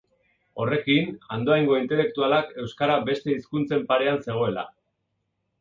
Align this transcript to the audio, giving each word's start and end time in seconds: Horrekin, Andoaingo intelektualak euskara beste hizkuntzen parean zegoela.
Horrekin, 0.63 1.11
Andoaingo 1.35 1.77
intelektualak 1.81 2.51
euskara 2.63 2.97
beste 3.11 3.37
hizkuntzen 3.37 3.87
parean 3.93 4.21
zegoela. 4.29 4.69